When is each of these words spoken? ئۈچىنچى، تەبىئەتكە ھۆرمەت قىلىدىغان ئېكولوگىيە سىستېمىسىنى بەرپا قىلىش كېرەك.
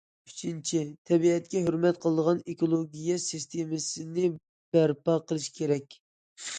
ئۈچىنچى، 0.29 0.79
تەبىئەتكە 1.09 1.61
ھۆرمەت 1.67 2.01
قىلىدىغان 2.07 2.41
ئېكولوگىيە 2.47 3.21
سىستېمىسىنى 3.29 4.27
بەرپا 4.75 5.21
قىلىش 5.31 5.51
كېرەك. 5.61 6.05